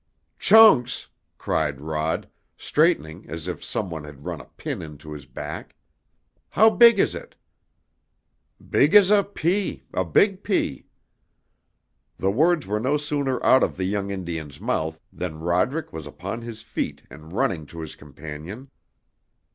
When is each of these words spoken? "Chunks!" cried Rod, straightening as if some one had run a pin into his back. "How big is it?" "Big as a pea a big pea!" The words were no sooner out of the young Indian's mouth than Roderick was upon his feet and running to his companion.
"Chunks!" 0.39 1.07
cried 1.37 1.79
Rod, 1.79 2.27
straightening 2.57 3.29
as 3.29 3.47
if 3.47 3.63
some 3.63 3.91
one 3.91 4.03
had 4.03 4.25
run 4.25 4.41
a 4.41 4.45
pin 4.45 4.81
into 4.81 5.11
his 5.11 5.27
back. 5.27 5.75
"How 6.49 6.71
big 6.71 6.97
is 6.97 7.13
it?" 7.13 7.35
"Big 8.71 8.95
as 8.95 9.11
a 9.11 9.23
pea 9.23 9.83
a 9.93 10.03
big 10.03 10.41
pea!" 10.41 10.87
The 12.17 12.31
words 12.31 12.65
were 12.65 12.79
no 12.79 12.97
sooner 12.97 13.45
out 13.45 13.61
of 13.61 13.77
the 13.77 13.85
young 13.85 14.09
Indian's 14.09 14.59
mouth 14.59 14.99
than 15.13 15.37
Roderick 15.39 15.93
was 15.93 16.07
upon 16.07 16.41
his 16.41 16.63
feet 16.63 17.03
and 17.11 17.31
running 17.33 17.67
to 17.67 17.79
his 17.81 17.95
companion. 17.95 18.71